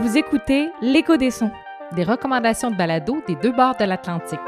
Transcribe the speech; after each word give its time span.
Vous 0.00 0.16
écoutez 0.16 0.70
L'écho 0.82 1.16
des 1.16 1.30
sons. 1.30 1.50
Des 1.94 2.04
recommandations 2.04 2.70
de 2.70 2.76
balado 2.76 3.16
des 3.26 3.36
deux 3.36 3.52
bords 3.52 3.76
de 3.78 3.84
l'Atlantique. 3.84 4.38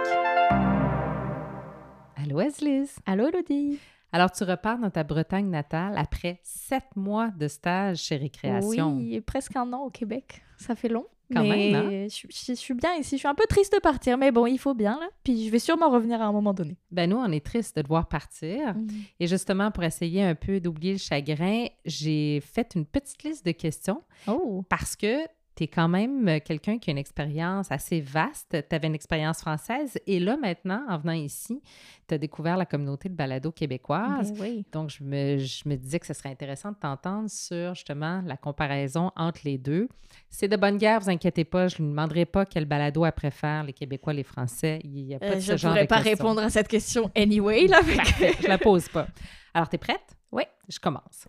Allô, 2.16 2.40
Eslis. 2.40 2.90
Allô, 3.06 3.28
Elodie. 3.28 3.79
Alors, 4.12 4.30
tu 4.30 4.45
repars 4.45 4.79
dans 4.79 4.90
ta 4.90 5.04
Bretagne 5.04 5.48
natale 5.48 5.95
après 5.96 6.40
sept 6.42 6.84
mois 6.96 7.29
de 7.29 7.46
stage 7.48 7.98
chez 7.98 8.16
Récréation. 8.16 8.96
Oui, 8.96 9.20
presque 9.20 9.54
un 9.56 9.72
an 9.72 9.84
au 9.84 9.90
Québec. 9.90 10.42
Ça 10.56 10.74
fait 10.74 10.88
long. 10.88 11.06
Quand 11.30 11.42
mais 11.42 11.72
même, 11.72 11.74
hein? 11.74 12.06
je, 12.08 12.14
suis- 12.14 12.28
je 12.48 12.54
suis 12.54 12.72
bien 12.72 12.94
ici. 12.94 13.16
Je 13.16 13.18
suis 13.18 13.28
un 13.28 13.34
peu 13.34 13.44
triste 13.46 13.74
de 13.74 13.78
partir, 13.80 14.16
mais 14.16 14.32
bon, 14.32 14.46
il 14.46 14.58
faut 14.58 14.72
bien, 14.72 14.98
là. 14.98 15.08
Puis 15.22 15.44
je 15.46 15.52
vais 15.52 15.58
sûrement 15.58 15.90
revenir 15.90 16.22
à 16.22 16.24
un 16.24 16.32
moment 16.32 16.54
donné. 16.54 16.78
Ben 16.90 17.08
nous, 17.10 17.18
on 17.18 17.30
est 17.30 17.44
triste 17.44 17.76
de 17.76 17.82
devoir 17.82 18.08
partir. 18.08 18.74
Et 19.20 19.26
justement, 19.26 19.70
pour 19.70 19.84
essayer 19.84 20.22
un 20.24 20.34
peu 20.34 20.58
d'oublier 20.58 20.92
le 20.92 20.98
chagrin, 20.98 21.66
j'ai 21.84 22.40
fait 22.40 22.74
une 22.74 22.86
petite 22.86 23.22
liste 23.24 23.44
de 23.44 23.52
questions 23.52 24.03
Oh. 24.26 24.64
parce 24.71 24.96
que 24.96 25.18
tu 25.58 25.64
es 25.64 25.67
quand 25.67 25.89
même 25.89 26.29
euh, 26.29 26.39
quelqu'un 26.39 26.79
qui 26.79 26.89
a 26.89 26.93
une 26.93 26.98
expérience 26.98 27.71
assez 27.72 28.00
vaste. 28.00 28.57
Tu 28.68 28.75
avais 28.76 28.86
une 28.86 28.94
expérience 28.94 29.40
française 29.40 29.98
et 30.07 30.21
là, 30.21 30.36
maintenant, 30.36 30.84
en 30.89 30.98
venant 30.98 31.12
ici, 31.12 31.61
tu 32.06 32.14
as 32.14 32.19
découvert 32.19 32.56
la 32.56 32.64
communauté 32.64 33.08
de 33.08 33.14
balado 33.14 33.50
québécoise. 33.50 34.33
Ben 34.34 34.41
oui. 34.41 34.64
Donc, 34.70 34.91
je 34.91 35.03
me, 35.03 35.39
je 35.39 35.69
me 35.69 35.75
disais 35.77 35.98
que 35.98 36.06
ce 36.06 36.14
serait 36.14 36.28
intéressant 36.31 36.70
de 36.70 36.77
t'entendre 36.77 37.28
sur 37.28 37.75
justement 37.75 38.22
la 38.25 38.36
comparaison 38.36 39.11
entre 39.17 39.41
les 39.44 39.58
deux. 39.58 39.89
C'est 40.31 40.47
de 40.48 40.56
bonne 40.56 40.78
guerre, 40.78 41.00
vous 41.00 41.11
inquiétez 41.11 41.44
pas, 41.44 41.67
je 41.69 41.77
ne 41.83 41.86
lui 41.89 41.91
demanderai 41.91 42.25
pas 42.25 42.47
quel 42.47 42.64
balado 42.64 43.05
elle 43.05 43.12
préfère, 43.12 43.64
les 43.64 43.72
Québécois, 43.72 44.12
les 44.12 44.22
Français. 44.22 44.78
Il 44.84 44.91
n'y 45.06 45.14
a 45.14 45.19
pas 45.19 45.27
Euh, 45.27 45.34
de 45.34 45.41
je 45.41 45.53
ce 45.53 45.56
genre 45.56 45.72
pourrais 45.72 45.86
pas 45.89 45.97
répondre 45.98 46.41
à 46.41 46.50
cette 46.50 46.69
question 46.69 47.11
anyway, 47.17 47.67
là. 47.67 47.81
que- 47.81 47.97
Parfait, 47.97 48.34
je 48.41 48.47
la 48.47 48.59
pose 48.59 48.89
pas. 48.89 49.09
Alors, 49.55 49.69
tu 49.69 49.75
es 49.75 49.78
prête? 49.78 50.17
Oui. 50.31 50.45
Je 50.69 50.78
commence. 50.78 51.27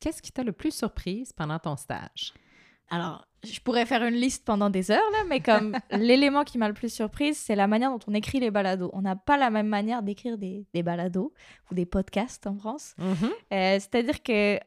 Qu'est-ce 0.00 0.22
qui 0.22 0.32
t'a 0.32 0.42
le 0.44 0.52
plus 0.52 0.74
surprise 0.74 1.32
pendant 1.32 1.58
ton 1.58 1.76
stage? 1.76 2.32
Alors, 2.88 3.25
je 3.44 3.60
pourrais 3.60 3.86
faire 3.86 4.02
une 4.04 4.14
liste 4.14 4.44
pendant 4.44 4.70
des 4.70 4.90
heures, 4.90 5.10
là, 5.12 5.18
mais 5.28 5.40
comme 5.40 5.76
l'élément 5.92 6.44
qui 6.44 6.58
m'a 6.58 6.68
le 6.68 6.74
plus 6.74 6.92
surprise, 6.92 7.36
c'est 7.36 7.54
la 7.56 7.66
manière 7.66 7.90
dont 7.90 8.00
on 8.08 8.14
écrit 8.14 8.40
les 8.40 8.50
balados. 8.50 8.90
On 8.92 9.02
n'a 9.02 9.16
pas 9.16 9.36
la 9.36 9.50
même 9.50 9.68
manière 9.68 10.02
d'écrire 10.02 10.36
des, 10.38 10.66
des 10.74 10.82
balados 10.82 11.32
ou 11.70 11.74
des 11.74 11.86
podcasts 11.86 12.46
en 12.46 12.56
France. 12.56 12.94
Euh, 13.00 13.78
C'est-à-dire 13.78 14.22
que 14.22 14.58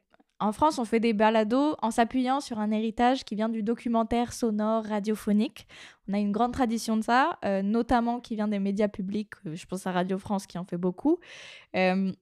en 0.42 0.54
France, 0.54 0.80
on 0.80 0.86
fait 0.86 1.02
des 1.02 1.12
balados 1.12 1.76
en 1.82 1.92
s'appuyant 1.92 2.40
sur 2.40 2.60
un 2.60 2.72
héritage 2.72 3.26
qui 3.26 3.36
vient 3.36 3.50
du 3.50 3.62
documentaire 3.62 4.32
sonore 4.32 4.86
radiophonique. 4.86 5.68
On 6.08 6.14
a 6.14 6.18
une 6.18 6.32
grande 6.32 6.54
tradition 6.54 6.96
de 6.96 7.02
ça, 7.04 7.38
euh, 7.44 7.62
notamment 7.62 8.22
qui 8.22 8.36
vient 8.36 8.48
des 8.48 8.60
médias 8.60 8.88
publics. 8.88 9.34
Euh, 9.46 9.56
Je 9.56 9.66
pense 9.66 9.86
à 9.86 9.92
Radio 9.92 10.18
France 10.18 10.48
qui 10.48 10.58
en 10.58 10.64
fait 10.64 10.78
beaucoup. 10.78 11.20
Euh, 11.76 12.14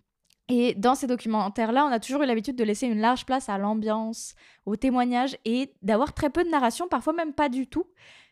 et 0.50 0.74
dans 0.76 0.96
ces 0.96 1.08
documentaires-là, 1.08 1.86
on 1.86 1.92
a 1.92 2.00
toujours 2.00 2.24
eu 2.24 2.26
l'habitude 2.26 2.56
de 2.56 2.64
laisser 2.64 2.88
une 2.88 3.00
large 3.02 3.26
place 3.26 3.50
à 3.50 3.58
l'ambiance, 3.58 4.34
au 4.66 4.76
témoignage 4.76 5.38
et 5.46 5.74
d'avoir 5.82 6.14
très 6.14 6.30
peu 6.30 6.44
de 6.44 6.50
narration, 6.50 6.88
parfois 6.88 7.14
même 7.14 7.34
pas 7.34 7.50
du 7.50 7.68
tout. 7.68 7.86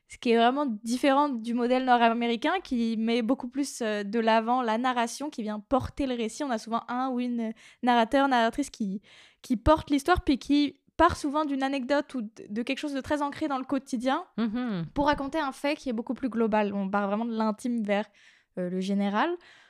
Ce 0.08 0.18
qui 0.20 0.30
est 0.32 0.38
vraiment 0.38 0.68
différent 0.84 1.30
du 1.30 1.56
modèle 1.56 1.84
nord-américain 1.84 2.54
qui 2.64 2.96
met 2.96 3.24
beaucoup 3.24 3.48
plus 3.48 3.82
euh, 3.82 4.04
de 4.04 4.20
l'avant 4.20 4.62
la 4.62 4.78
narration 4.78 5.32
qui 5.32 5.42
vient 5.42 5.60
porter 5.60 6.06
le 6.06 6.14
récit. 6.14 6.44
On 6.44 6.52
a 6.52 6.60
souvent 6.60 6.84
un 6.88 7.10
ou 7.10 7.20
une 7.20 7.54
narrateur, 7.82 8.28
narratrice 8.28 8.70
qui, 8.70 9.02
qui 9.42 9.58
porte 9.58 9.90
l'histoire 9.90 10.22
puis 10.22 10.38
qui 10.38 10.76
part 10.96 11.18
souvent 11.18 11.44
d'une 11.44 11.64
anecdote 11.64 12.14
ou 12.14 12.22
de 12.22 12.62
quelque 12.62 12.78
chose 12.78 12.94
de 12.94 13.02
très 13.02 13.22
ancré 13.24 13.48
dans 13.48 13.58
le 13.58 13.66
quotidien 13.66 14.24
Mhm. 14.38 14.86
pour 14.94 15.08
raconter 15.08 15.40
un 15.40 15.52
fait 15.52 15.76
qui 15.76 15.90
est 15.90 15.94
beaucoup 15.94 16.14
plus 16.14 16.30
global. 16.30 16.72
On 16.74 16.88
part 16.88 17.08
vraiment 17.08 17.26
de 17.26 17.36
l'intime 17.36 17.82
vers 17.84 18.06
euh, 18.60 18.70
le 18.70 18.80
général. 18.80 19.30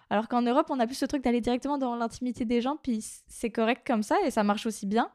Alors 0.09 0.27
qu'en 0.27 0.41
Europe, 0.41 0.67
on 0.69 0.79
a 0.79 0.85
plus 0.85 0.95
ce 0.95 1.05
truc 1.05 1.23
d'aller 1.23 1.41
directement 1.41 1.77
dans 1.77 1.95
l'intimité 1.95 2.45
des 2.45 2.61
gens, 2.61 2.77
puis 2.81 3.03
c'est 3.27 3.49
correct 3.49 3.83
comme 3.85 4.03
ça 4.03 4.15
et 4.25 4.31
ça 4.31 4.43
marche 4.43 4.65
aussi 4.65 4.85
bien. 4.85 5.09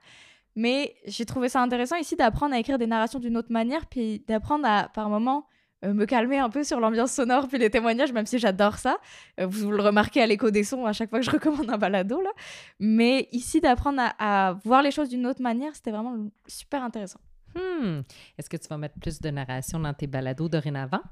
Mais 0.57 0.97
j'ai 1.07 1.25
trouvé 1.25 1.49
ça 1.49 1.63
intéressant 1.63 1.97
ici 1.97 2.17
d'apprendre 2.17 2.55
à 2.55 2.59
écrire 2.59 2.79
des 2.79 2.87
narrations 2.87 3.21
d'une 3.21 3.37
autre 3.37 3.53
manière, 3.53 3.87
puis 3.87 4.25
d'apprendre 4.27 4.67
à, 4.67 4.89
par 4.89 5.09
moments, 5.09 5.47
euh, 5.85 5.95
me 5.95 6.05
calmer 6.05 6.39
un 6.39 6.51
peu 6.51 6.63
sur 6.63 6.79
l'ambiance 6.79 7.13
sonore 7.13 7.49
puis 7.49 7.59
les 7.59 7.71
témoignages, 7.71 8.13
même 8.13 8.27
si 8.27 8.39
j'adore 8.39 8.77
ça. 8.77 8.99
Euh, 9.39 9.47
vous 9.47 9.71
le 9.71 9.83
remarquez 9.83 10.21
à 10.21 10.27
l'écho 10.27 10.51
des 10.51 10.65
sons 10.65 10.85
à 10.85 10.93
chaque 10.93 11.09
fois 11.09 11.21
que 11.21 11.25
je 11.25 11.31
recommande 11.33 11.71
un 11.71 11.79
balado, 11.79 12.21
là. 12.21 12.31
Mais 12.79 13.29
ici, 13.33 13.61
d'apprendre 13.61 14.03
à, 14.03 14.49
à 14.49 14.53
voir 14.65 14.83
les 14.83 14.91
choses 14.91 15.09
d'une 15.09 15.27
autre 15.27 15.41
manière, 15.41 15.75
c'était 15.75 15.93
vraiment 15.93 16.17
super 16.47 16.83
intéressant. 16.83 17.21
Hmm. 17.55 18.01
Est-ce 18.39 18.51
que 18.51 18.57
tu 18.57 18.69
vas 18.69 18.77
mettre 18.77 18.99
plus 19.01 19.21
de 19.21 19.31
narration 19.31 19.81
dans 19.81 19.95
tes 19.95 20.07
balados 20.07 20.49
dorénavant? 20.49 21.03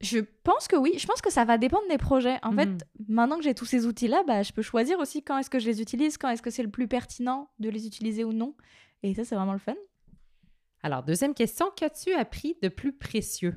Je 0.00 0.18
pense 0.18 0.68
que 0.68 0.76
oui. 0.76 0.94
Je 0.98 1.06
pense 1.06 1.20
que 1.20 1.32
ça 1.32 1.44
va 1.44 1.58
dépendre 1.58 1.84
des 1.88 1.98
projets. 1.98 2.38
En 2.42 2.52
fait, 2.52 2.68
maintenant 3.08 3.38
que 3.38 3.44
j'ai 3.44 3.54
tous 3.54 3.64
ces 3.64 3.86
outils-là, 3.86 4.24
bah, 4.26 4.42
je 4.42 4.52
peux 4.52 4.62
choisir 4.62 4.98
aussi 4.98 5.22
quand 5.22 5.38
est-ce 5.38 5.50
que 5.50 5.58
je 5.58 5.66
les 5.66 5.80
utilise, 5.80 6.18
quand 6.18 6.28
est-ce 6.28 6.42
que 6.42 6.50
c'est 6.50 6.62
le 6.62 6.70
plus 6.70 6.88
pertinent 6.88 7.48
de 7.58 7.70
les 7.70 7.86
utiliser 7.86 8.24
ou 8.24 8.32
non. 8.32 8.54
Et 9.02 9.14
ça, 9.14 9.24
c'est 9.24 9.34
vraiment 9.34 9.52
le 9.52 9.58
fun. 9.58 9.74
Alors, 10.82 11.02
deuxième 11.02 11.34
question, 11.34 11.66
qu'as-tu 11.74 12.12
appris 12.12 12.56
de 12.62 12.68
plus 12.68 12.92
précieux? 12.92 13.54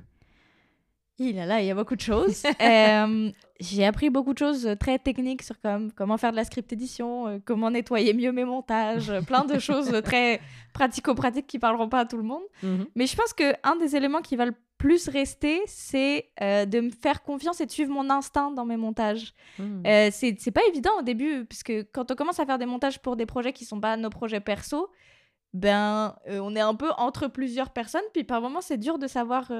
Il 1.19 1.35
là, 1.35 1.45
là, 1.45 1.61
il 1.61 1.67
y 1.67 1.71
a 1.71 1.75
beaucoup 1.75 1.95
de 1.95 2.01
choses. 2.01 2.43
Euh, 2.61 3.31
j'ai 3.59 3.85
appris 3.85 4.09
beaucoup 4.09 4.33
de 4.33 4.37
choses 4.37 4.65
euh, 4.65 4.75
très 4.75 4.99
techniques 4.99 5.43
sur 5.43 5.59
comme, 5.59 5.91
comment 5.91 6.17
faire 6.17 6.31
de 6.31 6.35
la 6.35 6.43
script 6.43 6.71
édition, 6.71 7.27
euh, 7.27 7.39
comment 7.43 7.71
nettoyer 7.71 8.13
mieux 8.13 8.31
mes 8.31 8.45
montages, 8.45 9.11
plein 9.25 9.43
de 9.43 9.59
choses 9.59 9.91
très 10.03 10.39
pratico-pratiques 10.73 11.47
qui 11.47 11.59
parleront 11.59 11.89
pas 11.89 12.01
à 12.01 12.05
tout 12.05 12.17
le 12.17 12.23
monde. 12.23 12.43
Mhm. 12.63 12.85
Mais 12.95 13.05
je 13.05 13.15
pense 13.15 13.33
que 13.33 13.53
un 13.63 13.75
des 13.75 13.95
éléments 13.95 14.21
qui 14.21 14.35
va 14.35 14.45
le 14.45 14.53
plus 14.79 15.09
rester, 15.09 15.61
c'est 15.67 16.31
euh, 16.41 16.65
de 16.65 16.79
me 16.79 16.89
faire 16.89 17.21
confiance 17.21 17.59
et 17.59 17.65
de 17.65 17.71
suivre 17.71 17.91
mon 17.91 18.09
instinct 18.09 18.49
dans 18.49 18.65
mes 18.65 18.77
montages. 18.77 19.35
Hmm. 19.59 19.83
Euh, 19.85 20.09
c'est 20.11 20.51
pas 20.51 20.65
évident 20.69 20.91
au 20.97 21.01
début, 21.03 21.45
parce 21.45 21.63
que 21.63 21.83
quand 21.83 22.09
on 22.09 22.15
commence 22.15 22.39
à 22.39 22.45
faire 22.45 22.57
des 22.57 22.65
montages 22.65 22.99
pour 22.99 23.17
des 23.17 23.25
projets 23.25 23.51
qui 23.53 23.65
sont 23.65 23.79
pas 23.79 23.97
nos 23.97 24.09
projets 24.09 24.39
perso, 24.39 24.89
ben 25.53 26.15
euh, 26.29 26.39
on 26.39 26.55
est 26.55 26.61
un 26.61 26.75
peu 26.75 26.91
entre 26.97 27.27
plusieurs 27.27 27.71
personnes, 27.71 28.03
puis 28.13 28.23
par 28.23 28.41
moments 28.41 28.61
c'est 28.61 28.77
dur 28.77 28.99
de 28.99 29.07
savoir 29.07 29.51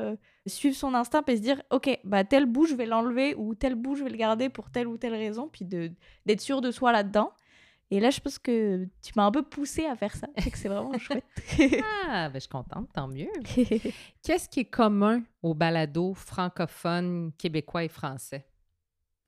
suivre 0.45 0.75
son 0.75 0.93
instinct 0.93 1.23
et 1.27 1.35
se 1.35 1.41
dire 1.41 1.61
ok 1.71 1.99
bah 2.03 2.23
tel 2.23 2.45
bout 2.45 2.65
je 2.65 2.75
vais 2.75 2.85
l'enlever 2.85 3.33
ou 3.35 3.55
tel 3.55 3.73
bout 3.75 3.95
je 3.95 4.03
vais 4.03 4.09
le 4.11 4.15
garder 4.15 4.49
pour 4.49 4.69
telle 4.69 4.87
ou 4.87 4.97
telle 4.97 5.15
raison, 5.15 5.49
puis 5.51 5.65
d'être 5.65 6.41
sûr 6.41 6.61
de 6.61 6.71
soi 6.71 6.91
là-dedans. 6.91 7.33
Et 7.91 7.99
là 7.99 8.09
je 8.11 8.19
pense 8.19 8.37
que 8.37 8.85
tu 9.01 9.13
m'as 9.15 9.25
un 9.25 9.31
peu 9.31 9.41
poussé 9.43 9.85
à 9.85 9.95
faire 9.95 10.15
ça, 10.15 10.27
c'est 10.53 10.67
vraiment 10.67 10.97
chouette. 10.97 11.23
Ah, 12.07 12.29
ben, 12.29 12.33
je 12.35 12.39
suis 12.39 12.49
contente, 12.49 12.87
tant 12.93 13.07
mieux. 13.07 13.27
Qu'est-ce 14.23 14.47
qui 14.49 14.61
est 14.61 14.65
commun 14.69 15.23
aux 15.43 15.53
balados 15.53 16.13
francophones, 16.13 17.31
québécois 17.37 17.83
et 17.83 17.87
français? 17.89 18.45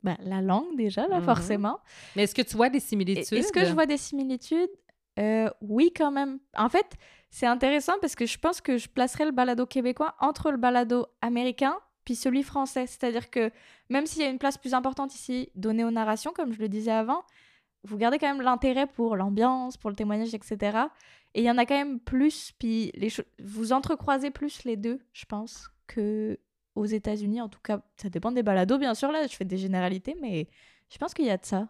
bah, 0.04 0.18
la 0.22 0.42
langue 0.42 0.76
déjà 0.76 1.08
là 1.08 1.18
Mhm. 1.20 1.24
forcément. 1.26 1.80
Mais 2.16 2.24
est-ce 2.24 2.34
que 2.34 2.42
tu 2.42 2.56
vois 2.58 2.70
des 2.70 2.80
similitudes? 2.80 3.38
Est-ce 3.38 3.52
que 3.54 3.66
je 3.66 3.74
vois 3.74 3.86
des 3.86 3.98
similitudes? 3.98 4.70
Euh, 5.20 5.50
Oui, 5.62 5.92
quand 5.96 6.10
même. 6.12 6.40
En 6.58 6.70
fait, 6.70 6.98
c'est 7.30 7.46
intéressant 7.46 7.94
parce 8.02 8.16
que 8.16 8.26
je 8.26 8.40
pense 8.40 8.62
que 8.62 8.78
je 8.78 8.90
placerais 8.90 9.26
le 9.26 9.32
balado 9.32 9.66
québécois 9.68 10.16
entre 10.20 10.50
le 10.52 10.58
balado 10.58 11.06
américain 11.22 11.78
puis 12.04 12.16
celui 12.16 12.42
français. 12.42 12.88
C'est-à-dire 12.88 13.30
que 13.30 13.52
même 13.90 14.08
s'il 14.08 14.24
y 14.24 14.26
a 14.26 14.30
une 14.30 14.40
place 14.40 14.58
plus 14.58 14.74
importante 14.74 15.14
ici 15.14 15.50
donnée 15.54 15.84
aux 15.84 15.92
narrations, 15.92 16.34
comme 16.34 16.52
je 16.52 16.60
le 16.60 16.68
disais 16.68 16.90
avant, 16.92 17.24
vous 17.84 17.98
gardez 17.98 18.18
quand 18.20 18.28
même 18.28 18.42
l'intérêt 18.42 18.88
pour 18.88 19.16
l'ambiance, 19.16 19.78
pour 19.78 19.90
le 19.90 19.96
témoignage, 19.96 20.34
etc. 20.34 20.78
Et 21.34 21.42
il 21.42 21.46
y 21.46 21.52
en 21.52 21.58
a 21.58 21.66
quand 21.66 21.78
même 21.78 22.00
plus, 22.00 22.52
puis 22.60 22.92
les 22.96 23.10
vous 23.44 23.74
entrecroisez 23.74 24.32
plus 24.32 24.64
les 24.64 24.78
deux, 24.78 25.00
je 25.14 25.26
pense, 25.26 25.70
que 25.88 26.40
aux 26.76 26.86
États-Unis. 26.86 27.42
En 27.42 27.50
tout 27.50 27.60
cas, 27.64 27.82
ça 27.98 28.10
dépend 28.10 28.32
des 28.32 28.44
balados, 28.44 28.78
bien 28.78 28.94
sûr. 28.94 29.12
Là, 29.12 29.28
je 29.28 29.36
fais 29.36 29.46
des 29.46 29.58
généralités, 29.58 30.16
mais 30.22 30.48
je 30.90 30.98
pense 30.98 31.14
qu'il 31.14 31.26
y 31.26 31.30
a 31.30 31.38
de 31.38 31.46
ça. 31.46 31.68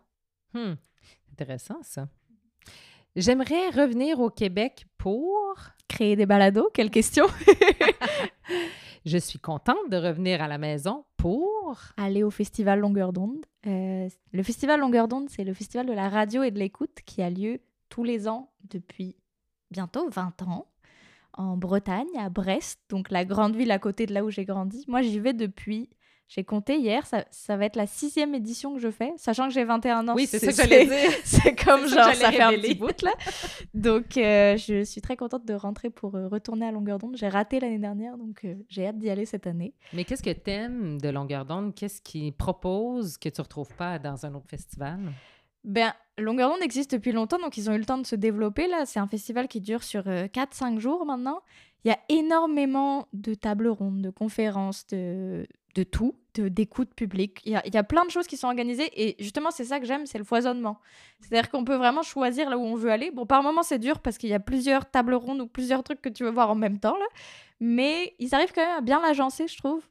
Hmm, 0.54 0.74
Intéressant, 1.32 1.80
ça. 1.82 2.08
J'aimerais 3.16 3.70
revenir 3.70 4.20
au 4.20 4.30
Québec 4.30 4.86
pour... 4.98 5.58
Créer 5.88 6.16
des 6.16 6.26
balados, 6.26 6.70
quelle 6.74 6.90
question 6.90 7.26
Je 9.06 9.18
suis 9.18 9.40
contente 9.40 9.90
de 9.90 9.98
revenir 9.98 10.42
à 10.42 10.48
la 10.48 10.58
maison 10.60 11.06
pour... 11.18 11.78
aller 11.98 12.24
au 12.24 12.30
festival 12.30 12.80
Longueur 12.80 13.14
d'onde. 13.14 13.46
Euh, 13.66 14.08
le 14.32 14.44
festival 14.44 14.80
Longueur 14.80 15.08
d'onde, 15.08 15.30
c'est 15.30 15.44
le 15.44 15.54
festival 15.54 15.88
de 15.88 15.94
la 15.94 16.08
radio 16.10 16.44
et 16.44 16.52
de 16.52 16.60
l'écoute 16.60 17.00
qui 17.06 17.22
a 17.22 17.30
lieu 17.30 17.60
tous 17.90 18.04
les 18.04 18.28
ans 18.28 18.52
depuis 18.70 19.16
bientôt 19.72 20.08
20 20.10 20.44
ans 20.44 20.68
en 21.34 21.58
Bretagne, 21.58 22.10
à 22.18 22.30
Brest, 22.30 22.80
donc 22.90 23.10
la 23.10 23.26
grande 23.26 23.56
ville 23.56 23.72
à 23.72 23.80
côté 23.80 24.06
de 24.06 24.14
là 24.14 24.24
où 24.24 24.30
j'ai 24.30 24.46
grandi. 24.46 24.84
Moi, 24.88 25.02
j'y 25.02 25.20
vais 25.20 25.34
depuis, 25.34 25.90
j'ai 26.34 26.46
compté 26.46 26.78
hier, 26.78 27.06
ça, 27.06 27.26
ça 27.30 27.58
va 27.58 27.66
être 27.66 27.76
la 27.76 27.86
sixième 27.86 28.34
édition 28.34 28.74
que 28.74 28.80
je 28.80 28.90
fais, 28.90 29.12
sachant 29.18 29.50
que 29.50 29.54
j'ai 29.54 29.66
21 29.66 30.08
ans. 30.08 30.14
Oui, 30.16 30.28
c'est 30.28 30.40
ça 30.40 30.48
que 30.48 30.70
j'allais 30.70 30.86
dire. 30.86 31.12
C'est 31.26 31.62
comme 31.62 31.86
genre, 31.88 32.14
ça 32.14 32.32
fait 32.32 32.40
un 32.40 32.54
petit 32.54 32.74
bout 32.74 33.02
là. 33.02 33.12
Donc, 33.74 34.16
euh, 34.16 34.56
je 34.56 34.86
suis 34.86 35.02
très 35.02 35.18
contente 35.18 35.46
de 35.46 35.54
rentrer 35.54 35.90
pour 35.90 36.16
euh, 36.16 36.30
retourner 36.30 36.66
à 36.66 36.72
Longueur 36.72 37.00
d'onde. 37.00 37.18
J'ai 37.18 37.28
raté 37.28 37.60
l'année 37.60 37.80
dernière, 37.80 38.18
donc 38.18 38.46
euh, 38.46 38.56
j'ai 38.70 38.88
hâte 38.88 38.98
d'y 38.98 39.10
aller 39.10 39.26
cette 39.26 39.46
année. 39.46 39.74
Mais 39.92 40.06
qu'est-ce 40.06 40.24
que 40.24 40.30
t'aimes 40.30 41.02
de 41.02 41.10
Longueur 41.10 41.44
d'onde? 41.44 41.76
Qu'est-ce 41.76 42.02
qu'ils 42.02 42.32
proposent 42.32 43.18
que 43.18 43.28
tu 43.28 43.42
retrouves 43.42 43.76
pas 43.76 44.00
dans 44.00 44.26
un 44.26 44.34
autre 44.34 44.48
festival? 44.48 45.00
Ben, 45.66 45.92
Longueur 46.18 46.50
d'onde 46.50 46.64
existe 46.64 46.94
depuis 46.94 47.12
longtemps, 47.12 47.40
donc 47.40 47.58
ils 47.58 47.70
ont 47.70 47.74
eu 47.74 47.80
le 47.80 47.86
temps 47.86 47.98
de 47.98 48.08
se 48.08 48.16
développer. 48.16 48.70
Là, 48.70 48.86
c'est 48.86 49.02
un 49.02 49.08
festival 49.08 49.50
qui 49.50 49.60
dure 49.60 49.84
sur 49.84 50.04
4-5 50.04 50.80
jours 50.80 51.06
maintenant. 51.06 51.42
Il 51.84 51.90
y 51.90 51.92
a 51.92 52.00
énormément 52.08 53.08
de 53.12 53.34
tables 53.34 53.68
rondes, 53.68 54.02
de 54.02 54.12
conférences, 54.12 54.86
de, 54.88 55.46
de 55.76 55.84
tout, 55.84 56.16
d'écoute 56.36 56.94
publique. 56.96 57.42
Il 57.46 57.54
y, 57.54 57.56
a, 57.56 57.66
il 57.66 57.74
y 57.74 57.78
a 57.78 57.84
plein 57.84 58.06
de 58.06 58.12
choses 58.12 58.28
qui 58.28 58.38
sont 58.38 58.48
organisées 58.48 58.90
et 58.96 59.16
justement, 59.20 59.52
c'est 59.52 59.66
ça 59.66 59.80
que 59.80 59.86
j'aime, 59.86 60.06
c'est 60.06 60.18
le 60.18 60.24
foisonnement. 60.24 60.80
C'est-à-dire 61.20 61.50
qu'on 61.50 61.64
peut 61.64 61.76
vraiment 61.76 62.04
choisir 62.04 62.50
là 62.50 62.58
où 62.58 62.62
on 62.62 62.76
veut 62.76 62.92
aller. 62.92 63.12
Bon, 63.12 63.26
par 63.26 63.44
moments, 63.44 63.64
c'est 63.64 63.80
dur 63.80 64.00
parce 64.00 64.18
qu'il 64.18 64.30
y 64.30 64.34
a 64.34 64.40
plusieurs 64.40 64.90
tables 64.90 65.14
rondes 65.14 65.42
ou 65.42 65.48
plusieurs 65.48 65.84
trucs 65.84 66.02
que 66.02 66.10
tu 66.10 66.24
veux 66.24 66.32
voir 66.32 66.50
en 66.50 66.56
même 66.56 66.80
temps, 66.80 66.98
là. 66.98 67.06
mais 67.60 68.16
ils 68.20 68.34
arrivent 68.34 68.54
quand 68.54 68.66
même 68.66 68.78
à 68.78 68.82
bien 68.82 69.02
l'agencer, 69.02 69.48
je 69.48 69.58
trouve. 69.58 69.84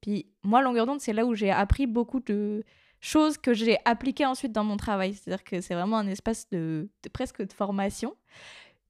Puis 0.00 0.26
moi, 0.42 0.62
longueur 0.62 0.86
d'onde, 0.86 1.00
c'est 1.00 1.12
là 1.12 1.24
où 1.24 1.34
j'ai 1.34 1.50
appris 1.50 1.86
beaucoup 1.86 2.20
de 2.20 2.62
choses 3.00 3.38
que 3.38 3.54
j'ai 3.54 3.78
appliquées 3.84 4.26
ensuite 4.26 4.52
dans 4.52 4.64
mon 4.64 4.76
travail. 4.76 5.14
C'est-à-dire 5.14 5.44
que 5.44 5.60
c'est 5.60 5.74
vraiment 5.74 5.98
un 5.98 6.06
espace 6.06 6.48
de, 6.50 6.88
de 7.02 7.08
presque 7.08 7.42
de 7.44 7.52
formation. 7.52 8.14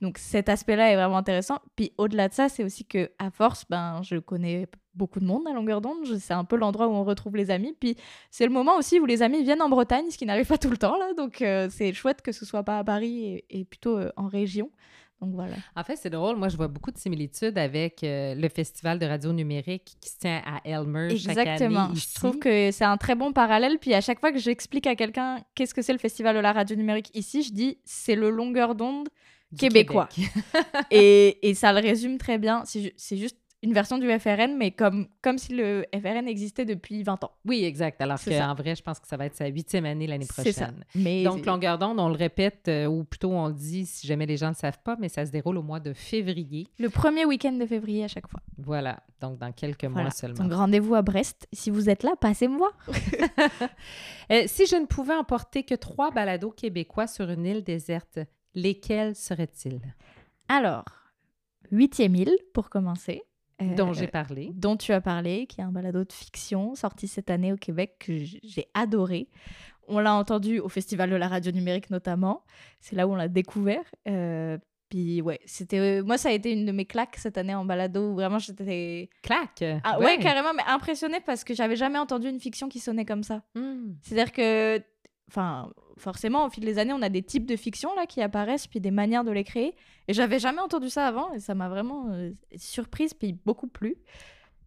Donc 0.01 0.19
cet 0.19 0.49
aspect-là 0.49 0.93
est 0.93 0.97
vraiment 0.97 1.19
intéressant. 1.19 1.59
Puis 1.77 1.93
au-delà 1.99 2.29
de 2.29 2.35
ça, 2.35 2.49
c'est 2.49 2.65
aussi 2.65 2.85
que 2.85 3.11
à 3.19 3.31
force, 3.31 3.65
ben 3.69 4.01
je 4.03 4.17
connais 4.17 4.69
beaucoup 4.99 5.21
de 5.21 5.25
monde 5.25 5.47
à 5.49 5.53
longueur 5.53 5.81
d'onde. 5.81 6.05
C'est 6.19 6.35
un 6.35 6.45
peu 6.45 6.57
l'endroit 6.57 6.89
où 6.89 6.93
on 6.93 7.05
retrouve 7.05 7.37
les 7.37 7.51
amis. 7.51 7.75
Puis 7.79 7.97
c'est 8.31 8.45
le 8.45 8.53
moment 8.53 8.77
aussi 8.77 9.01
où 9.01 9.07
les 9.07 9.23
amis 9.23 9.43
viennent 9.43 9.63
en 9.63 9.71
Bretagne, 9.71 10.11
ce 10.11 10.19
qui 10.19 10.27
n'arrive 10.27 10.47
pas 10.47 10.59
tout 10.59 10.71
le 10.71 10.77
temps 10.77 10.99
là. 10.99 11.15
Donc 11.17 11.41
euh, 11.41 11.69
c'est 11.71 11.93
chouette 11.95 12.21
que 12.21 12.33
ce 12.33 12.45
soit 12.45 12.65
pas 12.65 12.79
à 12.79 12.85
Paris 12.85 13.43
et, 13.49 13.65
plutôt 13.65 13.97
euh, 13.97 14.11
en 14.17 14.27
région. 14.27 14.71
Donc 15.21 15.35
voilà. 15.35 15.57
En 15.75 15.83
fait, 15.83 15.97
c'est 15.97 16.11
drôle. 16.11 16.37
Moi, 16.37 16.49
je 16.49 16.57
vois 16.57 16.69
beaucoup 16.69 16.93
de 16.93 16.99
similitudes 16.99 17.59
avec 17.59 18.05
euh, 18.05 18.37
le 18.37 18.49
festival 18.49 19.01
de 19.01 19.07
radio 19.07 19.33
numérique 19.33 19.97
qui 20.01 20.11
se 20.11 20.19
tient 20.19 20.41
à 20.47 20.61
Elmer 20.65 21.09
Exactement. 21.11 21.45
Chaque 21.45 21.61
année 21.61 21.95
Je 21.97 22.15
trouve 22.15 22.39
que 22.39 22.71
c'est 22.71 22.85
un 22.85 22.97
très 22.97 23.17
bon 23.17 23.33
parallèle. 23.33 23.79
Puis 23.81 23.95
à 23.95 24.01
chaque 24.01 24.21
fois 24.21 24.31
que 24.31 24.39
j'explique 24.39 24.87
à 24.87 24.95
quelqu'un 24.95 25.41
qu'est-ce 25.57 25.75
que 25.75 25.83
c'est 25.83 25.93
le 25.93 25.99
festival 25.99 26.37
de 26.37 26.41
la 26.41 26.53
radio 26.53 26.77
numérique 26.77 27.11
ici, 27.15 27.43
je 27.43 27.53
dis 27.53 27.79
c'est 27.85 28.15
le 28.15 28.31
longueur 28.31 28.77
d'onde 28.77 29.09
québécois. 29.57 30.09
et, 30.93 31.49
et, 31.49 31.55
ça 31.55 31.73
le 31.73 31.81
résume 31.81 32.19
très 32.19 32.39
bien. 32.39 32.63
C'est 32.65 33.17
juste 33.17 33.39
une 33.63 33.73
version 33.73 33.99
du 33.99 34.07
FRN, 34.19 34.57
mais 34.57 34.71
comme, 34.71 35.09
comme 35.21 35.37
si 35.37 35.53
le 35.53 35.85
FRN 35.93 36.29
existait 36.29 36.65
depuis 36.65 37.03
20 37.03 37.25
ans. 37.25 37.33
Oui, 37.45 37.65
exact. 37.65 38.01
Alors 38.01 38.23
qu'en 38.23 38.55
vrai, 38.55 38.77
je 38.77 38.83
pense 38.83 39.01
que 39.01 39.09
ça 39.09 39.17
va 39.17 39.27
être 39.27 39.35
sa 39.35 39.47
huitième 39.47 39.85
année 39.85 40.07
l'année 40.07 40.27
prochaine. 40.27 40.53
Ça. 40.53 40.71
Mais 40.95 41.25
Donc, 41.25 41.45
longueur 41.45 41.77
d'onde, 41.77 41.99
on 41.99 42.09
le 42.09 42.15
répète, 42.15 42.69
euh, 42.69 42.87
ou 42.87 43.03
plutôt 43.03 43.33
on 43.33 43.49
le 43.49 43.55
dit 43.55 43.85
si 43.85 44.07
jamais 44.07 44.27
les 44.27 44.37
gens 44.37 44.51
ne 44.51 44.55
savent 44.55 44.79
pas, 44.85 44.97
mais 45.01 45.09
ça 45.09 45.27
se 45.27 45.33
déroule 45.33 45.59
au 45.59 45.63
mois 45.63 45.81
de 45.81 45.93
février. 45.93 46.69
Le 46.79 46.89
premier 46.89 47.25
week-end 47.25 47.53
de 47.53 47.67
février 47.67 48.05
à 48.05 48.09
chaque 48.09 48.29
fois. 48.29 48.41
Voilà. 48.59 49.01
Donc, 49.21 49.39
dans 49.39 49.51
quelques 49.51 49.85
mois 49.85 50.11
seulement. 50.11 50.45
Donc, 50.45 50.53
rendez-vous 50.53 50.95
à 50.95 51.03
Brest. 51.03 51.49
Si 51.53 51.71
vous 51.71 51.91
êtes 51.91 52.05
là, 52.05 52.13
passez 52.21 52.49
me 52.49 52.57
voir. 52.57 52.73
Euh, 54.31 54.43
si 54.47 54.67
je 54.67 54.77
ne 54.77 54.85
pouvais 54.85 55.15
emporter 55.15 55.63
que 55.63 55.75
trois 55.75 56.11
balados 56.11 56.51
québécois 56.51 57.07
sur 57.07 57.31
une 57.31 57.47
île 57.47 57.65
déserte, 57.65 58.19
lesquels 58.55 59.15
seraient-ils? 59.15 59.81
Alors, 60.49 60.85
huitième 61.71 62.15
île, 62.15 62.37
pour 62.53 62.69
commencer. 62.69 63.23
Euh, 63.61 63.75
dont 63.75 63.93
j'ai 63.93 64.07
parlé. 64.07 64.51
Dont 64.55 64.77
tu 64.77 64.93
as 64.93 65.01
parlé, 65.01 65.47
qui 65.47 65.61
est 65.61 65.65
un 65.65 65.73
balado 65.73 66.05
de 66.05 66.13
fiction 66.13 66.75
sorti 66.75 67.09
cette 67.09 67.31
année 67.31 67.53
au 67.53 67.57
Québec 67.57 67.97
que 67.99 68.17
j'ai 68.19 68.69
adoré. 68.75 69.29
On 69.89 69.99
l'a 69.99 70.15
entendu 70.15 70.61
au 70.61 70.69
Festival 70.69 71.11
de 71.11 71.17
la 71.17 71.29
radio 71.29 71.51
numérique 71.51 71.91
notamment. 71.91 72.45
C'est 72.81 72.95
là 72.95 73.09
où 73.09 73.13
on 73.13 73.17
l'a 73.17 73.29
découvert. 73.29 73.85
Euh, 74.07 74.59
puis 74.91 75.21
ouais, 75.21 75.41
c'était 75.45 76.03
moi 76.03 76.17
ça 76.17 76.31
a 76.31 76.33
été 76.33 76.53
une 76.53 76.65
de 76.65 76.73
mes 76.73 76.87
claques 76.87 77.17
cette 77.17 77.37
année 77.37 77.55
en 77.55 77.65
balado 77.65 78.13
où 78.13 78.15
vraiment 78.15 78.39
j'étais 78.39 79.11
claque? 79.23 79.65
Ah 79.85 79.99
ouais. 79.99 80.19
carrément 80.19 80.55
mais 80.55 80.63
impressionnée 80.67 81.21
parce 81.21 81.45
que 81.45 81.53
j'avais 81.53 81.77
jamais 81.77 81.99
entendu 81.99 82.29
une 82.29 82.41
fiction 82.41 82.69
qui 82.69 82.79
sonnait 82.79 83.05
comme 83.05 83.23
ça. 83.23 83.43
Hmm. 83.55 83.95
C'est-à-dire 84.03 84.33
que 84.33 84.83
enfin, 85.29 85.71
forcément, 85.99 86.47
au 86.47 86.51
fil 86.51 86.65
des 86.65 86.79
années, 86.79 86.93
on 86.93 87.03
a 87.03 87.09
des 87.09 87.23
types 87.23 87.47
de 87.47 87.57
fiction 87.57 87.95
là 87.95 88.07
qui 88.07 88.23
apparaissent, 88.23 88.67
puis 88.67 88.81
des 88.81 88.91
manières 88.91 89.25
de 89.25 89.31
les 89.31 89.45
créer. 89.45 89.75
Et 90.09 90.13
j'avais 90.13 90.39
jamais 90.39 90.61
entendu 90.61 90.89
ça 90.89 91.07
avant, 91.07 91.33
et 91.33 91.41
ça 91.41 91.55
m'a 91.55 91.69
vraiment 91.69 92.11
euh, 92.11 92.31
surprise, 92.57 93.15
puis 93.15 93.33
beaucoup 93.33 93.69
plu. 93.69 93.97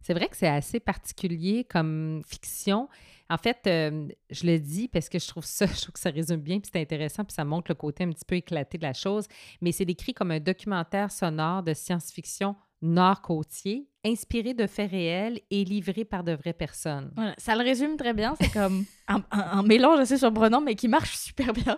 C'est 0.02 0.14
vrai 0.14 0.28
que 0.28 0.36
c'est 0.36 0.48
assez 0.48 0.80
particulier 0.80 1.64
comme 1.64 2.22
fiction. 2.28 2.90
En 3.30 3.38
fait, 3.38 3.60
euh, 3.68 4.08
je 4.30 4.46
le 4.46 4.60
dis 4.60 4.88
parce 4.88 5.08
que 5.08 5.20
je 5.20 5.28
trouve 5.28 5.46
ça, 5.46 5.66
je 5.74 5.82
trouve 5.82 5.94
que 5.94 6.00
ça 6.00 6.10
résume 6.10 6.42
bien, 6.42 6.60
puis 6.60 6.70
c'est 6.72 6.82
intéressant, 6.82 7.24
puis 7.24 7.34
ça 7.34 7.46
montre 7.46 7.72
le 7.72 7.76
côté 7.76 8.04
un 8.04 8.10
petit 8.10 8.26
peu 8.26 8.36
éclaté 8.36 8.78
de 8.78 8.84
la 8.84 8.94
chose. 8.94 9.28
Mais 9.62 9.72
c'est 9.72 9.86
décrit 9.86 10.14
comme 10.14 10.32
un 10.32 10.40
documentaire 10.40 11.12
sonore 11.12 11.64
de 11.64 11.74
science-fiction 11.74 12.56
nord-côtier, 12.82 13.88
inspiré 14.06 14.54
de 14.54 14.66
faits 14.68 14.92
réels 14.92 15.40
et 15.52 15.64
livré 15.64 16.06
par 16.06 16.24
de 16.24 16.34
vraies 16.34 16.54
personnes. 16.54 17.12
Voilà, 17.16 17.34
ça 17.38 17.56
le 17.56 17.64
résume 17.64 17.98
très 17.98 18.14
bien. 18.14 18.36
C'est 18.40 18.52
comme 18.52 18.86
un, 19.08 19.64
mélange 19.64 20.00
assez 20.00 20.18
surprenant, 20.18 20.62
mais 20.62 20.76
qui 20.76 20.88
marche 20.88 21.16
super 21.18 21.54
bien. 21.54 21.78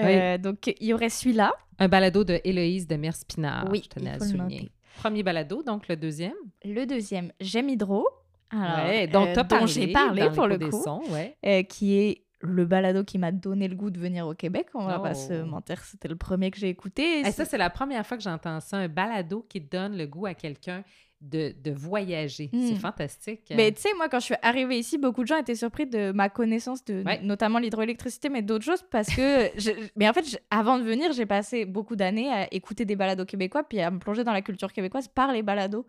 Euh, 0.00 0.38
donc, 0.38 0.66
il 0.80 0.86
y 0.86 0.94
aurait 0.94 1.08
celui-là. 1.08 1.52
Un 1.78 1.88
balado 1.88 2.24
de 2.24 2.40
Héloïse 2.44 2.86
de 2.86 2.96
Merspinard, 2.96 3.68
oui, 3.70 3.82
je 3.84 3.88
tenais 3.88 4.10
à 4.10 4.20
souligner. 4.20 4.70
Premier 4.96 5.22
balado, 5.22 5.62
donc 5.62 5.88
le 5.88 5.96
deuxième. 5.96 6.34
Le 6.64 6.86
deuxième, 6.86 7.32
J'aime 7.40 7.68
Hydro. 7.68 8.08
Alors, 8.50 9.08
dont, 9.08 9.26
euh, 9.26 9.66
j'ai 9.66 9.88
parlé 9.88 10.30
pour 10.30 10.46
le 10.46 10.58
coup, 10.58 10.82
sons, 10.82 11.02
euh, 11.44 11.62
qui 11.64 11.98
est 11.98 12.25
le 12.40 12.64
balado 12.64 13.04
qui 13.04 13.18
m'a 13.18 13.32
donné 13.32 13.68
le 13.68 13.74
goût 13.74 13.90
de 13.90 13.98
venir 13.98 14.26
au 14.26 14.34
Québec. 14.34 14.68
On 14.74 14.84
va 14.84 14.98
pas 14.98 15.14
se 15.14 15.42
oh. 15.42 15.46
mentir, 15.46 15.82
c'était 15.84 16.08
le 16.08 16.16
premier 16.16 16.50
que 16.50 16.58
j'ai 16.58 16.68
écouté. 16.68 17.20
Et 17.20 17.32
ça, 17.32 17.44
c'est 17.44 17.58
la 17.58 17.70
première 17.70 18.06
fois 18.06 18.16
que 18.16 18.22
j'entends 18.22 18.60
ça, 18.60 18.76
un 18.76 18.88
balado 18.88 19.46
qui 19.48 19.60
donne 19.60 19.96
le 19.96 20.06
goût 20.06 20.26
à 20.26 20.34
quelqu'un 20.34 20.84
de, 21.22 21.54
de, 21.62 21.70
voyager. 21.70 22.50
C'est 22.52 22.74
hmm. 22.74 22.76
fantastique. 22.76 23.40
Mais 23.54 23.72
tu 23.72 23.80
sais, 23.80 23.88
moi, 23.96 24.08
quand 24.08 24.20
je 24.20 24.26
suis 24.26 24.34
arrivée 24.42 24.78
ici, 24.78 24.98
beaucoup 24.98 25.22
de 25.22 25.28
gens 25.28 25.38
étaient 25.38 25.54
surpris 25.54 25.86
de 25.86 26.12
ma 26.12 26.28
connaissance 26.28 26.84
de 26.84 27.02
notamment 27.24 27.58
l'hydroélectricité, 27.58 28.28
mais 28.28 28.42
d'autres 28.42 28.64
choses 28.64 28.84
parce 28.90 29.08
que. 29.08 29.50
Mais 29.96 30.08
en 30.08 30.12
fait, 30.12 30.42
avant 30.50 30.78
de 30.78 30.84
venir, 30.84 31.12
j'ai 31.12 31.26
passé 31.26 31.64
beaucoup 31.64 31.96
d'années 31.96 32.30
à 32.30 32.52
écouter 32.52 32.84
des 32.84 32.96
balados 32.96 33.24
québécois 33.24 33.64
puis 33.64 33.80
à 33.80 33.90
me 33.90 33.98
plonger 33.98 34.24
dans 34.24 34.32
la 34.32 34.42
culture 34.42 34.72
québécoise 34.72 35.08
par 35.08 35.32
les 35.32 35.42
balados. 35.42 35.86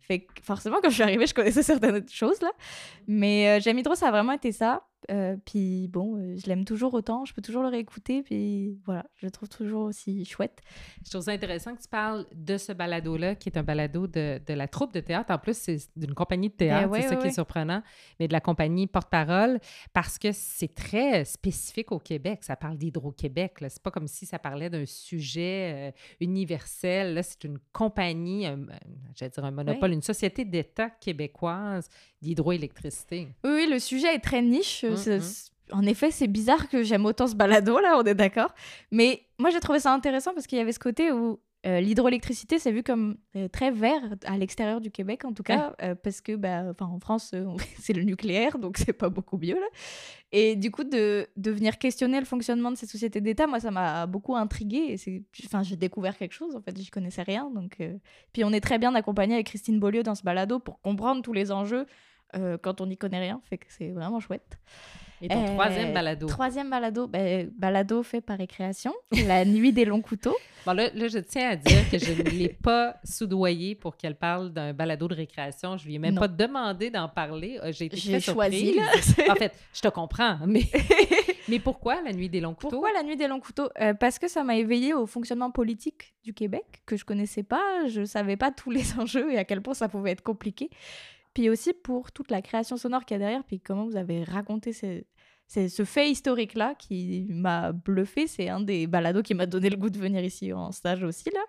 Fait 0.00 0.20
que 0.20 0.42
forcément, 0.42 0.78
quand 0.82 0.88
je 0.88 0.94
suis 0.94 1.02
arrivée, 1.02 1.26
je 1.26 1.34
connaissais 1.34 1.62
certaines 1.62 2.08
choses 2.08 2.40
là. 2.40 2.50
Mais 3.06 3.48
euh, 3.48 3.60
J'aime 3.60 3.78
Hydro, 3.78 3.94
ça 3.94 4.08
a 4.08 4.10
vraiment 4.10 4.32
été 4.32 4.50
ça. 4.50 4.82
Euh, 5.10 5.36
puis 5.44 5.88
bon, 5.88 6.16
euh, 6.16 6.36
je 6.36 6.46
l'aime 6.46 6.64
toujours 6.64 6.94
autant, 6.94 7.24
je 7.24 7.34
peux 7.34 7.42
toujours 7.42 7.62
le 7.62 7.68
réécouter, 7.68 8.22
puis 8.22 8.78
voilà, 8.84 9.04
je 9.16 9.26
le 9.26 9.30
trouve 9.32 9.48
toujours 9.48 9.86
aussi 9.86 10.24
chouette. 10.24 10.60
Je 11.04 11.10
trouve 11.10 11.22
ça 11.22 11.32
intéressant 11.32 11.74
que 11.74 11.82
tu 11.82 11.88
parles 11.88 12.26
de 12.34 12.56
ce 12.56 12.72
balado-là, 12.72 13.34
qui 13.34 13.48
est 13.48 13.58
un 13.58 13.64
balado 13.64 14.06
de, 14.06 14.40
de, 14.46 14.54
la 14.54 14.68
troupe 14.68 14.94
de 14.94 15.00
théâtre. 15.00 15.32
En 15.32 15.38
plus, 15.38 15.56
c'est 15.56 15.78
d'une 15.96 16.14
compagnie 16.14 16.48
de 16.48 16.54
théâtre, 16.54 16.90
ben 16.90 17.02
c'est 17.02 17.08
ça 17.08 17.16
qui 17.16 17.26
est 17.26 17.32
surprenant, 17.32 17.82
mais 18.20 18.28
de 18.28 18.32
la 18.32 18.40
compagnie 18.40 18.86
Porte-Parole, 18.86 19.58
parce 19.92 20.18
que 20.18 20.30
c'est 20.32 20.74
très 20.74 21.24
spécifique 21.24 21.90
au 21.90 21.98
Québec. 21.98 22.44
Ça 22.44 22.54
parle 22.54 22.76
d'Hydro-Québec. 22.76 23.56
C'est 23.68 23.82
pas 23.82 23.90
comme 23.90 24.06
si 24.06 24.26
ça 24.26 24.38
parlait 24.38 24.70
d'un 24.70 24.86
sujet 24.86 25.90
euh, 25.90 25.90
universel. 26.20 27.14
Là, 27.14 27.22
c'est 27.22 27.42
une 27.44 27.58
compagnie, 27.72 28.46
j'allais 29.16 29.30
dire 29.30 29.44
un 29.44 29.50
monopole, 29.50 29.92
une 29.92 30.02
société 30.02 30.44
d'État 30.44 30.88
québécoise 30.88 31.88
d'hydroélectricité. 32.22 33.28
Oui, 33.44 33.66
le 33.70 33.78
sujet 33.78 34.14
est 34.14 34.20
très 34.20 34.42
niche. 34.42 34.84
En 35.72 35.82
effet, 35.86 36.10
c'est 36.10 36.26
bizarre 36.26 36.68
que 36.68 36.82
j'aime 36.82 37.06
autant 37.06 37.28
ce 37.28 37.36
balado, 37.36 37.78
là, 37.78 37.96
on 37.96 38.02
est 38.02 38.14
d'accord. 38.14 38.52
Mais 38.90 39.22
moi, 39.38 39.50
j'ai 39.50 39.60
trouvé 39.60 39.78
ça 39.78 39.92
intéressant 39.92 40.34
parce 40.34 40.46
qu'il 40.46 40.58
y 40.58 40.60
avait 40.60 40.72
ce 40.72 40.80
côté 40.80 41.12
où 41.12 41.38
euh, 41.66 41.80
l'hydroélectricité, 41.80 42.58
c'est 42.58 42.72
vu 42.72 42.82
comme 42.82 43.18
euh, 43.36 43.46
très 43.46 43.70
vert 43.70 44.00
à 44.24 44.38
l'extérieur 44.38 44.80
du 44.80 44.90
Québec, 44.90 45.26
en 45.26 45.34
tout 45.34 45.42
cas, 45.42 45.74
euh, 45.82 45.94
parce 45.94 46.22
que 46.22 46.34
bah, 46.34 46.72
en 46.80 46.98
France, 47.00 47.34
c'est 47.78 47.92
le 47.92 48.02
nucléaire, 48.02 48.58
donc 48.58 48.78
c'est 48.78 48.94
pas 48.94 49.10
beaucoup 49.10 49.36
mieux. 49.36 49.56
Là. 49.56 49.66
Et 50.32 50.56
du 50.56 50.70
coup, 50.70 50.84
de, 50.84 51.26
de 51.36 51.50
venir 51.50 51.76
questionner 51.76 52.18
le 52.18 52.24
fonctionnement 52.24 52.70
de 52.70 52.76
ces 52.76 52.86
sociétés 52.86 53.20
d'État, 53.20 53.46
moi, 53.46 53.60
ça 53.60 53.70
m'a 53.70 54.06
beaucoup 54.06 54.36
intriguée. 54.36 54.96
Enfin, 55.44 55.62
j'ai 55.62 55.76
découvert 55.76 56.16
quelque 56.16 56.32
chose, 56.32 56.56
en 56.56 56.62
fait, 56.62 56.74
j'y 56.78 56.88
connaissais 56.88 57.22
rien. 57.22 57.50
Donc, 57.50 57.76
Puis 58.32 58.42
on 58.42 58.52
est 58.52 58.60
très 58.60 58.78
bien 58.78 58.94
accompagné 58.94 59.34
avec 59.34 59.48
Christine 59.48 59.78
Beaulieu 59.78 60.02
dans 60.02 60.14
ce 60.14 60.22
balado 60.22 60.60
pour 60.60 60.80
comprendre 60.80 61.20
tous 61.20 61.34
les 61.34 61.52
enjeux 61.52 61.84
quand 62.62 62.80
on 62.80 62.86
n'y 62.86 62.96
connaît 62.96 63.20
rien. 63.20 63.40
Fait 63.48 63.58
que 63.58 63.66
c'est 63.68 63.90
vraiment 63.90 64.20
chouette. 64.20 64.58
Et 65.22 65.28
ton 65.28 65.44
troisième 65.44 65.92
balado? 65.92 66.26
Troisième 66.26 66.70
balado, 66.70 67.06
ben, 67.06 67.50
balado 67.56 68.02
fait 68.02 68.20
par 68.20 68.38
récréation, 68.38 68.94
La 69.26 69.44
nuit 69.44 69.72
des 69.72 69.84
longs 69.84 70.02
couteaux. 70.02 70.36
Bon, 70.66 70.74
là, 70.74 70.90
je 70.92 71.18
tiens 71.20 71.48
à 71.48 71.56
dire 71.56 71.90
que 71.90 71.96
je 71.98 72.12
ne 72.12 72.22
l'ai 72.28 72.50
pas 72.50 72.96
soudoyée 73.02 73.74
pour 73.74 73.96
qu'elle 73.96 74.14
parle 74.14 74.50
d'un 74.50 74.74
balado 74.74 75.08
de 75.08 75.14
récréation. 75.14 75.78
Je 75.78 75.86
lui 75.86 75.94
ai 75.94 75.98
même 75.98 76.16
pas 76.16 76.28
demandé 76.28 76.90
d'en 76.90 77.08
parler. 77.08 77.58
Euh, 77.62 77.72
j'ai 77.72 77.86
été 77.86 77.96
très 77.96 78.20
choisi. 78.20 78.78
en 79.26 79.36
fait, 79.36 79.54
je 79.72 79.80
te 79.80 79.88
comprends, 79.88 80.36
mais, 80.46 80.64
mais 81.48 81.60
pourquoi 81.60 82.02
La 82.02 82.12
nuit 82.12 82.28
des 82.28 82.42
longs 82.42 82.52
couteaux? 82.52 82.68
Pourquoi 82.68 82.92
La 82.92 83.02
nuit 83.02 83.16
des 83.16 83.26
longs 83.26 83.40
couteaux? 83.40 83.70
Euh, 83.80 83.94
parce 83.94 84.18
que 84.18 84.28
ça 84.28 84.44
m'a 84.44 84.56
éveillée 84.56 84.92
au 84.92 85.06
fonctionnement 85.06 85.50
politique 85.50 86.12
du 86.24 86.34
Québec, 86.34 86.82
que 86.84 86.94
je 86.94 87.06
connaissais 87.06 87.42
pas. 87.42 87.86
Je 87.88 88.04
savais 88.04 88.36
pas 88.36 88.50
tous 88.50 88.70
les 88.70 88.92
enjeux 88.98 89.32
et 89.32 89.38
à 89.38 89.44
quel 89.44 89.62
point 89.62 89.72
ça 89.72 89.88
pouvait 89.88 90.10
être 90.10 90.22
compliqué. 90.22 90.68
Puis 91.34 91.48
aussi 91.48 91.72
pour 91.72 92.12
toute 92.12 92.30
la 92.30 92.42
création 92.42 92.76
sonore 92.76 93.04
qu'il 93.04 93.14
y 93.14 93.16
a 93.16 93.18
derrière, 93.18 93.44
puis 93.44 93.60
comment 93.60 93.86
vous 93.86 93.96
avez 93.96 94.24
raconté 94.24 94.72
ce, 94.72 95.02
ce 95.46 95.84
fait 95.84 96.10
historique-là 96.10 96.74
qui 96.76 97.26
m'a 97.28 97.72
bluffé. 97.72 98.26
C'est 98.26 98.48
un 98.48 98.60
des 98.60 98.86
balados 98.86 99.22
qui 99.22 99.34
m'a 99.34 99.46
donné 99.46 99.70
le 99.70 99.76
goût 99.76 99.90
de 99.90 99.98
venir 99.98 100.22
ici 100.24 100.52
en 100.52 100.72
stage 100.72 101.02
aussi, 101.02 101.30
là. 101.30 101.40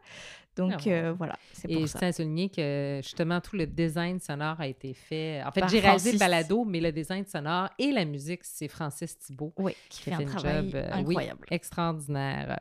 Donc 0.57 0.73
ah 0.85 0.89
euh, 0.89 1.13
voilà, 1.13 1.38
c'est 1.53 1.69
pour 1.69 1.83
Et 1.83 1.88
ça. 1.88 1.93
je 1.93 2.00
tiens 2.00 2.07
à 2.09 2.11
souligner 2.11 2.50
que 2.50 3.00
justement 3.01 3.39
tout 3.39 3.55
le 3.55 3.65
design 3.65 4.19
sonore 4.19 4.59
a 4.59 4.67
été 4.67 4.93
fait. 4.93 5.41
En 5.45 5.51
fait, 5.51 5.65
j'ai 5.69 5.79
réalisé 5.79 6.11
le 6.11 6.17
balado, 6.17 6.65
mais 6.65 6.81
le 6.81 6.91
design 6.91 7.25
sonore 7.25 7.69
et 7.79 7.91
la 7.91 8.03
musique, 8.03 8.41
c'est 8.43 8.67
Francis 8.67 9.17
Thibault. 9.17 9.53
Oui, 9.57 9.73
qui, 9.89 10.01
fait, 10.01 10.13
un 10.13 10.25
travail 10.25 10.71
euh, 10.73 10.89
incroyable. 10.91 11.47
extraordinaire. 11.50 12.59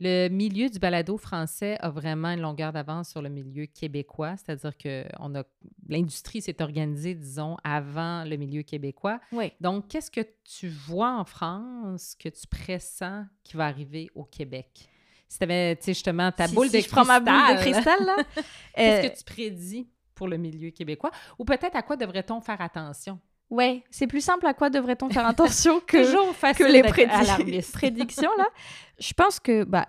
Le 0.00 0.28
milieu 0.28 0.70
du 0.70 0.78
balado 0.78 1.18
français 1.18 1.76
a 1.80 1.90
vraiment 1.90 2.28
une 2.28 2.40
longueur 2.40 2.72
d'avance 2.72 3.10
sur 3.10 3.20
le 3.20 3.28
milieu 3.28 3.66
québécois, 3.66 4.34
c'est-à-dire 4.36 4.76
que 4.78 5.04
on 5.18 5.34
a 5.34 5.44
l'industrie 5.88 6.40
s'est 6.40 6.62
organisée, 6.62 7.14
disons, 7.14 7.56
avant 7.64 8.24
le 8.24 8.36
milieu 8.36 8.62
québécois. 8.62 9.20
Oui. 9.32 9.52
Donc, 9.60 9.88
qu'est-ce 9.88 10.10
que 10.10 10.22
tu 10.44 10.68
vois 10.68 11.18
en 11.18 11.24
France 11.24 12.14
que 12.18 12.28
tu 12.30 12.46
pressens 12.46 13.26
qui 13.44 13.56
va 13.56 13.66
arriver 13.66 14.08
au 14.14 14.24
Québec? 14.24 14.88
Si 15.28 15.38
tu 15.38 15.44
avais, 15.44 15.78
justement, 15.86 16.32
ta 16.32 16.48
boule 16.48 16.68
de 16.68 16.72
cristal. 16.72 16.90
Je 16.90 16.94
prends 16.94 17.04
ma 17.04 17.20
boule 17.20 17.56
de 17.56 17.60
cristal, 17.60 18.04
là. 18.04 18.16
qu'est-ce 18.74 19.08
que 19.08 19.18
tu 19.18 19.24
prédis 19.24 19.88
pour 20.14 20.28
le 20.28 20.38
milieu 20.38 20.70
québécois? 20.70 21.10
Ou 21.38 21.44
peut-être 21.44 21.76
à 21.76 21.82
quoi 21.82 21.96
devrait-on 21.96 22.40
faire 22.40 22.60
attention? 22.60 23.20
Ouais, 23.50 23.82
c'est 23.90 24.06
plus 24.06 24.20
simple 24.20 24.46
à 24.46 24.54
quoi 24.54 24.70
devrait-on 24.70 25.10
faire 25.10 25.26
attention 25.26 25.80
que, 25.86 25.96
que 26.54 26.72
les 26.72 26.82
prédictions 27.72 28.30
là. 28.38 28.46
Je 28.98 29.12
pense 29.12 29.40
que 29.40 29.64
bah, 29.64 29.88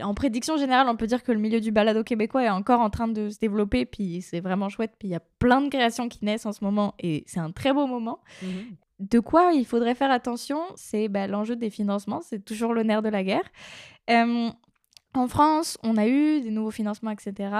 en 0.00 0.14
prédiction 0.14 0.56
générale, 0.56 0.88
on 0.88 0.96
peut 0.96 1.06
dire 1.06 1.22
que 1.22 1.32
le 1.32 1.38
milieu 1.38 1.60
du 1.60 1.72
balado 1.72 2.04
québécois 2.04 2.44
est 2.44 2.50
encore 2.50 2.80
en 2.80 2.90
train 2.90 3.08
de 3.08 3.28
se 3.28 3.38
développer, 3.38 3.84
puis 3.84 4.22
c'est 4.22 4.40
vraiment 4.40 4.68
chouette, 4.68 4.92
puis 4.98 5.08
il 5.08 5.10
y 5.10 5.16
a 5.16 5.22
plein 5.38 5.60
de 5.60 5.68
créations 5.68 6.08
qui 6.08 6.24
naissent 6.24 6.46
en 6.46 6.52
ce 6.52 6.64
moment, 6.64 6.94
et 6.98 7.24
c'est 7.26 7.40
un 7.40 7.50
très 7.50 7.72
beau 7.72 7.86
moment. 7.86 8.20
Mhm. 8.42 8.76
De 9.00 9.18
quoi 9.18 9.52
il 9.52 9.66
faudrait 9.66 9.96
faire 9.96 10.12
attention, 10.12 10.60
c'est 10.76 11.08
bah, 11.08 11.26
l'enjeu 11.26 11.56
des 11.56 11.70
financements, 11.70 12.20
c'est 12.22 12.44
toujours 12.44 12.72
le 12.72 12.84
nerf 12.84 13.02
de 13.02 13.08
la 13.08 13.24
guerre. 13.24 13.44
Euh, 14.10 14.48
en 15.14 15.28
France, 15.28 15.76
on 15.82 15.96
a 15.96 16.06
eu 16.06 16.40
des 16.40 16.50
nouveaux 16.50 16.70
financements, 16.70 17.10
etc. 17.10 17.50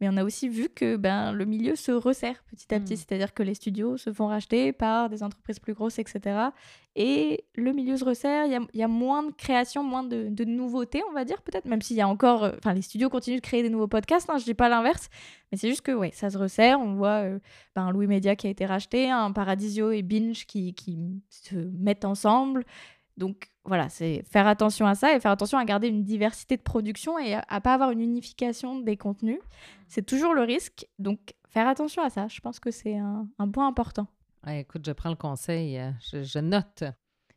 Mais 0.00 0.08
on 0.08 0.16
a 0.16 0.24
aussi 0.24 0.48
vu 0.48 0.68
que 0.68 0.96
ben, 0.96 1.32
le 1.32 1.44
milieu 1.44 1.76
se 1.76 1.92
resserre 1.92 2.42
petit 2.50 2.74
à 2.74 2.80
petit, 2.80 2.94
hmm. 2.94 2.96
c'est-à-dire 2.96 3.32
que 3.32 3.42
les 3.42 3.54
studios 3.54 3.96
se 3.96 4.12
font 4.12 4.26
racheter 4.26 4.72
par 4.72 5.08
des 5.08 5.22
entreprises 5.22 5.60
plus 5.60 5.74
grosses, 5.74 5.98
etc. 5.98 6.48
Et 6.96 7.44
le 7.54 7.72
milieu 7.72 7.96
se 7.96 8.04
resserre, 8.04 8.46
il 8.46 8.68
y, 8.74 8.82
a, 8.82 8.88
moins 8.88 9.22
de 9.22 9.32
création, 9.32 9.82
moins 9.82 10.02
de, 10.02 10.44
nouveautés, 10.44 11.02
on 11.10 11.12
va 11.12 11.24
dire 11.24 11.42
peut-être, 11.42 11.66
même 11.66 11.82
s'il 11.82 11.96
y 11.96 12.00
a 12.00 12.08
encore... 12.08 12.44
Euh, 12.44 12.52
enfin, 12.58 12.74
les 12.74 12.82
studios 12.82 13.08
continuent 13.08 13.36
de 13.36 13.40
créer 13.40 13.62
des 13.62 13.70
nouveaux 13.70 13.88
podcasts, 13.88 14.28
hein, 14.30 14.38
je 14.38 14.44
dis 14.44 14.54
pas 14.54 14.68
l'inverse, 14.68 15.08
mais 15.50 15.58
c'est 15.58 15.68
juste 15.68 15.82
que 15.82 15.92
ouais, 15.92 16.10
ça 16.12 16.30
se 16.30 16.38
resserre, 16.38 16.80
on 16.80 16.94
voit 16.94 17.24
euh, 17.24 17.38
ben, 17.74 17.90
Louis 17.90 18.06
Media 18.06 18.36
qui 18.36 18.46
a 18.46 18.50
été 18.50 18.66
racheté, 18.66 19.10
un 19.10 19.32
Paradisio 19.32 19.90
et 19.90 20.02
Binge 20.02 20.46
qui, 20.46 20.74
qui 20.74 20.98
se 21.30 21.56
mettent 21.56 22.04
ensemble, 22.04 22.64
donc 23.16 23.53
voilà, 23.64 23.88
c'est 23.88 24.22
faire 24.30 24.46
attention 24.46 24.86
à 24.86 24.94
ça 24.94 25.14
et 25.14 25.20
faire 25.20 25.30
attention 25.30 25.58
à 25.58 25.64
garder 25.64 25.88
une 25.88 26.04
diversité 26.04 26.56
de 26.56 26.62
production 26.62 27.18
et 27.18 27.34
à, 27.34 27.44
ne 27.50 27.58
pas 27.60 27.74
avoir 27.74 27.90
une 27.90 28.00
unification 28.00 28.80
des 28.80 28.96
contenus. 28.96 29.40
C'est 29.88 30.04
toujours 30.04 30.34
le 30.34 30.42
risque. 30.42 30.86
Donc 30.98 31.34
faire 31.48 31.66
attention 31.66 32.02
à 32.02 32.10
ça, 32.10 32.28
je 32.28 32.40
pense 32.40 32.60
que 32.60 32.70
c'est 32.70 32.96
un, 32.96 33.26
point 33.52 33.66
important. 33.66 34.06
écoute, 34.48 34.84
je 34.86 34.92
prends 34.92 35.08
le 35.08 35.16
conseil, 35.16 35.78
euh, 35.78 35.90
je, 36.00 36.38
note. 36.38 36.84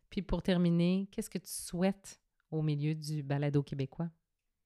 Puis 0.10 0.22
pour 0.22 0.42
terminer, 0.42 1.08
qu'est-ce 1.12 1.30
que 1.30 1.38
tu 1.38 1.52
souhaites 1.52 2.20
au 2.52 2.62
milieu 2.62 2.94
du 2.94 3.24
balado 3.24 3.64
québécois? 3.64 4.10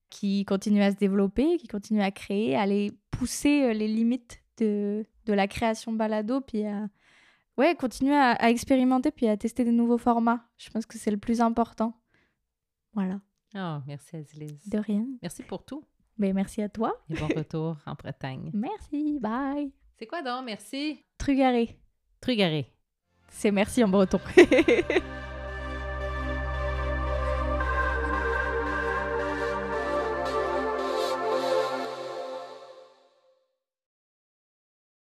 Qui 0.10 0.46
continue 0.46 0.82
à 0.82 0.92
se 0.92 0.98
développer, 0.98 1.58
qui 1.58 1.68
continue 1.68 2.02
à 2.02 2.12
créer, 2.12 2.56
à 2.56 2.62
aller 2.62 2.92
pousser 3.12 3.66
euh, 3.66 3.74
les 3.74 3.88
limites 3.88 4.42
de, 4.58 5.06
de 5.26 5.34
la 5.34 5.48
création 5.48 5.94
balado, 5.94 6.42
puis 6.42 6.66
à, 6.66 6.88
ouais, 7.58 7.76
continuer 7.76 8.16
à, 8.16 8.50
expérimenter 8.50 9.12
puis 9.12 9.28
à 9.28 9.38
tester 9.38 9.64
des 9.64 9.72
nouveaux 9.72 9.98
formats. 9.98 10.48
Je 10.58 10.70
pense 10.70 10.86
que 10.86 10.98
c'est 10.98 11.12
le 11.12 11.18
plus 11.18 11.42
important. 11.42 11.94
Voilà. 12.94 13.20
Oh, 13.56 13.78
merci 13.88 14.16
Azilise. 14.16 14.68
De 14.70 14.78
rien. 14.78 15.06
Merci 15.22 15.44
pour 15.44 15.64
tout. 15.66 15.84
Ben, 16.18 16.34
merci 16.34 16.62
à 16.62 16.70
toi. 16.70 17.02
Et 17.10 17.16
bon 17.16 17.28
retour 17.28 17.78
en 17.86 17.94
Bretagne. 17.94 18.52
Merci, 18.54 19.18
bye. 19.20 19.72
C'est 19.98 20.08
quoi 20.08 20.22
donc, 20.22 20.46
merci? 20.46 21.04
Trugaré. 21.18 21.80
Trugaré. 22.20 22.72
C'est 23.30 23.52
merci 23.52 23.84
en 23.84 23.88
breton. 23.88 24.20